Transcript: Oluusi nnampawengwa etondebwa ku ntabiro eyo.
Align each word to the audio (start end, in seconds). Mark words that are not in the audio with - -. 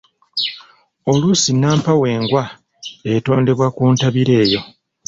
Oluusi 1.11 1.49
nnampawengwa 1.53 2.43
etondebwa 3.15 3.67
ku 3.75 3.83
ntabiro 3.93 4.33
eyo. 4.43 4.61